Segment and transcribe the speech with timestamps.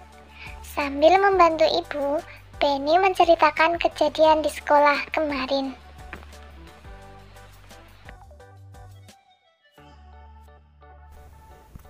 [0.62, 2.22] Sambil membantu ibu,
[2.62, 5.74] Benny menceritakan kejadian di sekolah kemarin.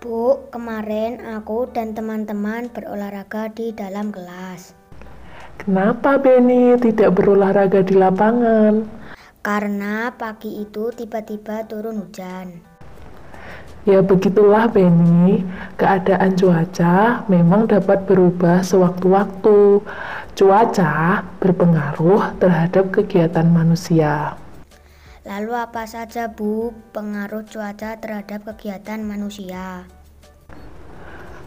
[0.00, 4.72] Bu, kemarin aku dan teman-teman berolahraga di dalam kelas.
[5.60, 8.88] Kenapa Benny tidak berolahraga di lapangan?
[9.44, 12.72] Karena pagi itu tiba-tiba turun hujan.
[13.82, 15.42] Ya begitulah Benny,
[15.74, 19.82] keadaan cuaca memang dapat berubah sewaktu-waktu.
[20.32, 24.40] Cuaca berpengaruh terhadap kegiatan manusia.
[25.28, 29.84] Lalu apa saja Bu pengaruh cuaca terhadap kegiatan manusia?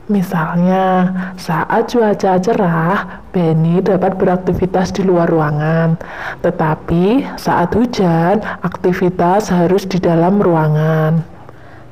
[0.05, 5.97] Misalnya, saat cuaca cerah, Benny dapat beraktivitas di luar ruangan.
[6.45, 11.34] Tetapi saat hujan, aktivitas harus di dalam ruangan.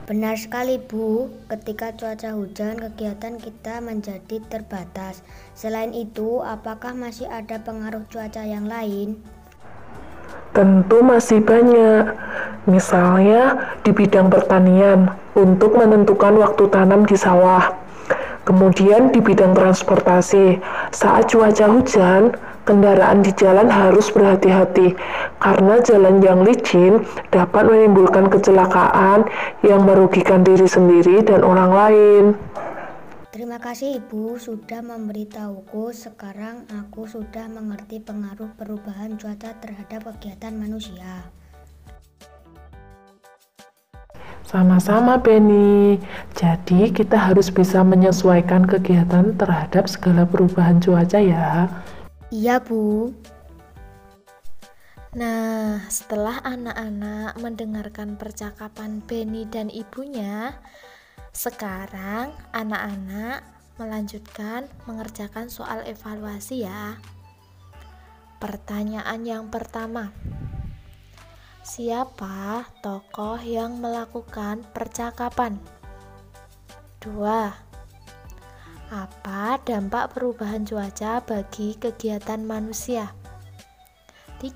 [0.04, 5.24] Benar sekali Bu, ketika cuaca hujan kegiatan kita menjadi terbatas.
[5.56, 9.16] Selain itu, apakah masih ada pengaruh cuaca yang lain?
[10.52, 12.20] Tentu masih banyak.
[12.68, 15.08] Misalnya di bidang pertanian
[15.40, 17.72] untuk menentukan waktu tanam di sawah.
[18.44, 20.60] Kemudian di bidang transportasi,
[20.92, 24.96] saat cuaca hujan, kendaraan di jalan harus berhati-hati
[25.40, 29.28] karena jalan yang licin dapat menimbulkan kecelakaan
[29.64, 32.26] yang merugikan diri sendiri dan orang lain.
[33.34, 35.90] Terima kasih Ibu sudah memberitahuku.
[35.90, 41.28] Sekarang aku sudah mengerti pengaruh perubahan cuaca terhadap kegiatan manusia.
[44.46, 45.98] Sama-sama Benny.
[46.38, 51.66] Jadi kita harus bisa menyesuaikan kegiatan terhadap segala perubahan cuaca ya.
[52.34, 53.14] Iya, Bu.
[55.14, 60.58] Nah, setelah anak-anak mendengarkan percakapan Benny dan ibunya,
[61.30, 63.46] sekarang anak-anak
[63.78, 66.98] melanjutkan mengerjakan soal evaluasi ya.
[68.42, 70.10] Pertanyaan yang pertama.
[71.62, 75.62] Siapa tokoh yang melakukan percakapan?
[76.98, 77.73] Dua.
[78.94, 83.10] Apa dampak perubahan cuaca bagi kegiatan manusia?
[84.38, 84.54] 3.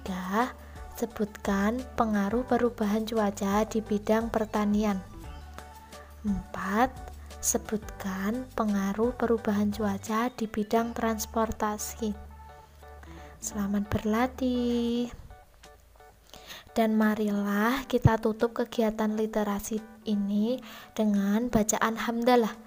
[0.94, 5.02] Sebutkan pengaruh perubahan cuaca di bidang pertanian.
[6.22, 6.38] 4.
[7.42, 12.14] Sebutkan pengaruh perubahan cuaca di bidang transportasi.
[13.42, 15.10] Selamat berlatih.
[16.78, 20.62] Dan marilah kita tutup kegiatan literasi ini
[20.94, 22.67] dengan bacaan hamdalah.